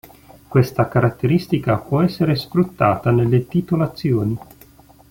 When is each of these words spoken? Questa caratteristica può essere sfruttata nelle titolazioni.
Questa 0.47 0.87
caratteristica 0.87 1.77
può 1.77 2.01
essere 2.01 2.35
sfruttata 2.35 3.11
nelle 3.11 3.47
titolazioni. 3.47 4.35